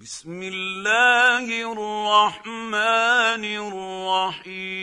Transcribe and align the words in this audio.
بسم 0.00 0.42
الله 0.42 1.72
الرحمن 1.72 3.44
الرحيم. 4.38 4.78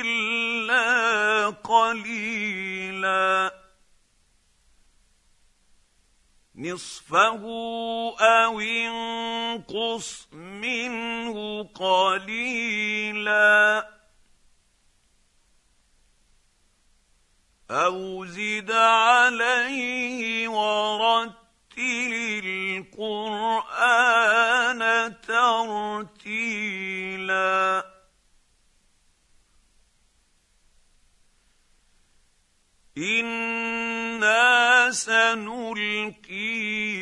إلا 0.00 0.86
قليلا. 1.48 2.57
نصفه 6.58 7.44
أو 8.20 8.60
انقص 8.60 10.28
منه 10.32 11.62
قليلا. 11.62 12.78
أو 17.70 18.24
زد 18.24 18.70
عليه 18.70 20.48
ورتل 20.48 21.38
القرآن 22.44 23.98
ترتيلا. 25.20 26.78
أنا 32.98 33.47
سنلقي 34.90 36.48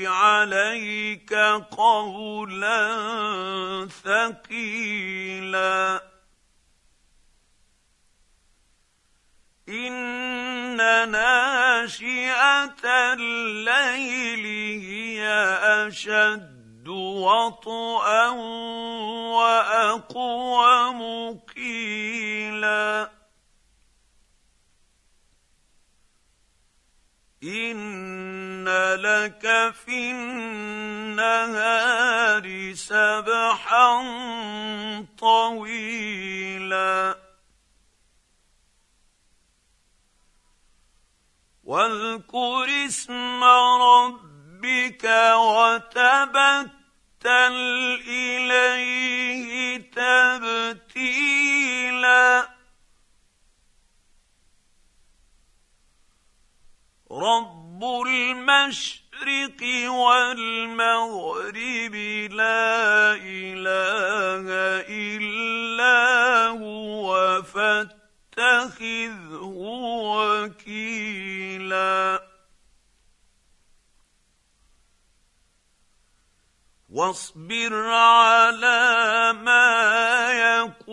عليك 0.07 1.35
قولا 1.71 2.79
ثقيلا. 4.05 6.03
إن 9.69 10.77
ناشئة 11.11 12.85
الليل 12.85 14.47
هي 14.81 15.29
أشد 15.87 16.89
وطئا 16.89 18.29
واقوم 19.37 21.01
قيلا 21.57 23.16
ان 27.47 28.69
لك 28.95 29.75
في 29.87 30.11
النهار 30.11 31.67
سبحا 32.75 34.05
طويلا 35.19 37.17
واذكر 41.65 42.87
اسم 42.87 43.45
ربك 43.45 45.05
وتبتل 45.35 46.77
اليه 48.09 49.77
تبتيلا 50.97 52.56
رب 57.27 57.83
المشرق 58.07 59.63
والمغرب 59.89 61.95
لا 62.31 63.15
اله 63.15 64.47
الا 64.89 66.47
هو 66.47 67.43
فاتخذه 67.43 69.43
وكيلا 70.47 72.23
واصبر 76.89 77.75
على 77.93 79.33
ما 79.33 80.33
يقولون 80.33 80.86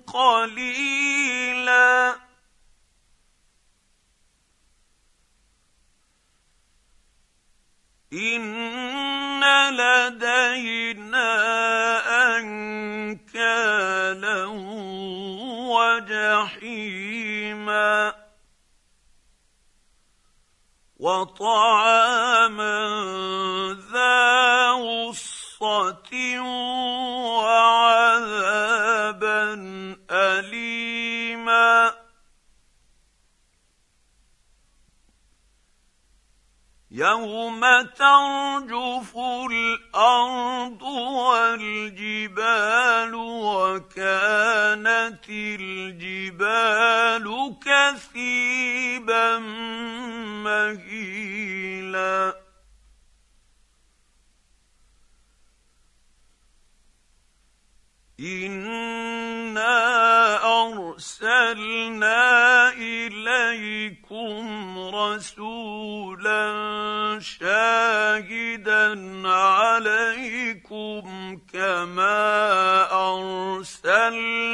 قليلا. 0.00 1.04
إن 8.12 9.44
لدينا 9.70 11.30
أنكالا 12.38 14.44
وجحيما. 15.74 18.23
وطعاما 21.04 22.80
ذا 23.92 24.70
غصة 24.72 26.40
وعذابا 27.44 28.64
أليما. 30.10 31.94
يوم 36.90 37.60
ترجف 37.82 39.16
الأرض 39.50 40.82
والجبال 41.18 42.34
وكانت 43.44 45.24
الجبال 45.28 47.26
كثيبا 47.66 49.38
مهيلا. 50.44 52.34
انا 58.20 59.74
ارسلنا 60.62 62.22
اليكم 62.72 64.44
رسولا 64.94 66.44
شاهدا 67.20 68.88
عليكم 69.28 71.04
كما 71.52 72.22
ارسلنا 72.92 74.44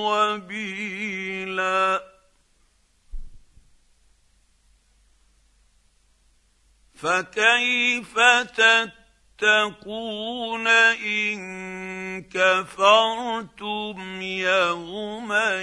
وبيلا. 0.07 2.03
فكيف 6.95 8.19
تتقون 9.39 10.67
إن 10.67 11.41
كفرتم 12.23 14.23
يوما 14.23 15.63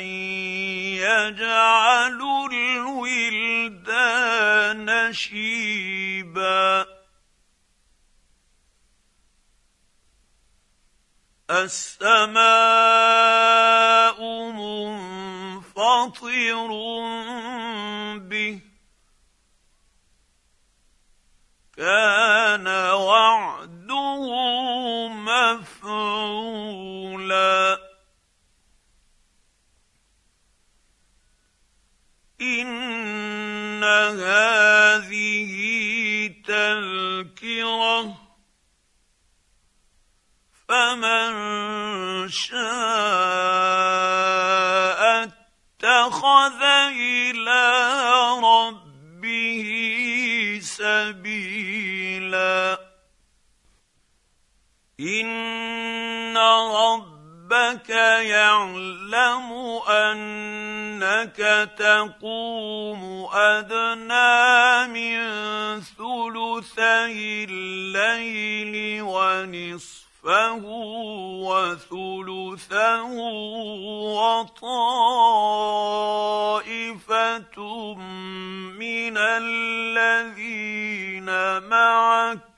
يجعل 1.00 2.20
نشيبا. 5.10 6.86
السماء 11.50 12.40
منفطر 14.52 15.70
به. 18.18 18.62
كان 21.78 22.19
تذكرة 36.50 38.02
فمن 40.68 41.32
شاء 42.30 42.60
اتخذ 45.24 46.62
إلى 46.98 47.64
ربه 48.44 49.70
سبيلا. 50.64 52.00
إن 55.00 56.38
ربك 56.38 57.90
يعلم 57.90 59.50
إنك 61.10 61.70
تقوم 61.78 63.30
أدنى 63.34 64.88
من 64.94 65.20
ثلثي 65.82 67.44
الليل 67.50 69.02
ونصف 69.02 70.10
نصفه 70.26 70.66
وثلثه 71.48 73.04
وطائفة 74.20 75.14
من 78.76 79.18
الذين 79.18 80.50
معك 81.70 82.49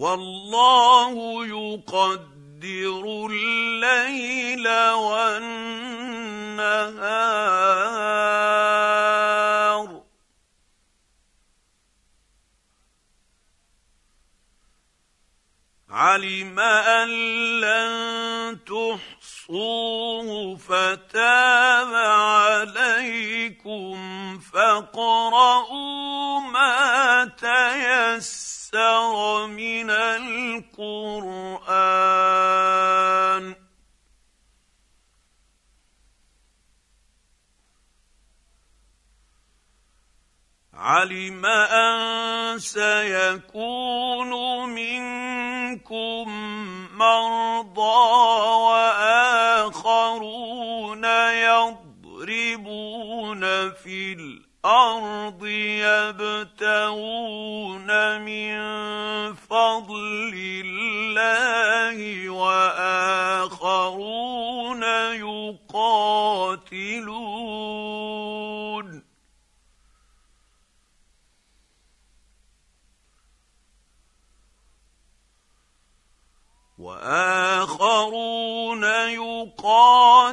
والله 0.00 1.14
يقدر 1.46 3.28
الليل 3.30 4.68
والنهار. 4.96 5.60
علم 15.90 16.58
أن 16.58 17.08
لن 17.60 18.58
تحصوه 18.64 20.56
فتاب 20.56 21.94
عليكم 22.74 23.98
فاقرؤوا 24.38 26.40
ما 26.40 27.30
تيسر 27.38 29.46
من 29.46 29.90
القرآن. 29.90 30.74
علم 40.74 41.46
أن 41.46 42.58
سيكون 42.58 44.32
منكم 45.90 46.30
مرضى 46.98 47.80
وآخرون 49.82 51.04
يضربون 52.14 52.60
في 53.70 54.12
الأرض 54.12 55.46
يبتغون 56.62 57.90
من 58.20 58.54
فضل 59.34 60.32
الله 60.66 62.28
وآخرون 62.30 63.62
يقاتلون 65.14 66.30
وآخرون 76.80 78.84
يقاتلون 79.54 80.24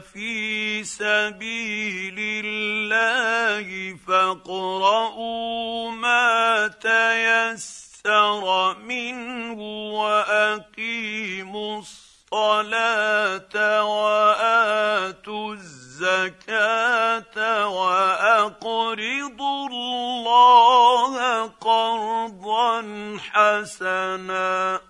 في 0.00 0.84
سبيل 0.84 2.16
الله 2.44 3.96
فاقرؤوا 4.08 5.90
ما 5.90 6.68
تيسر 6.80 8.76
منه 8.78 9.60
وأقيموا 9.92 11.78
الصلاة 11.78 13.84
وآتوا 13.84 15.54
الزكاة 15.54 15.75
واقرضوا 17.66 19.68
الله 19.68 21.46
قرضا 21.46 23.18
حسنا 23.20 24.80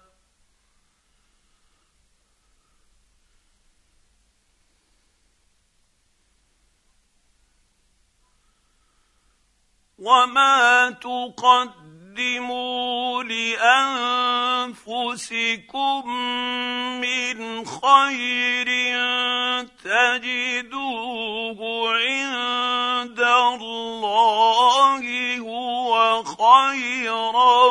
وما 9.98 10.90
تقدموا 12.16 13.22
لأنفسكم 13.22 14.72
من 17.00 17.66
خير 17.66 18.66
تجدوه 19.84 21.58
عند 21.94 23.20
الله 23.20 25.04
هو 25.38 26.22
خيرا 26.24 27.64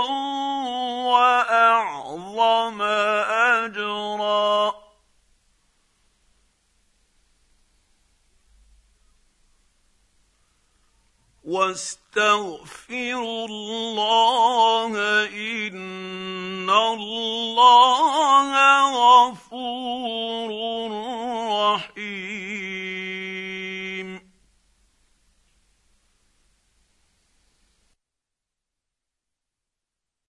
وأعظم 1.09 2.81
أجرا. 3.62 4.86
واستغفروا 11.46 13.48
الله 13.48 14.44
الله 16.75 17.35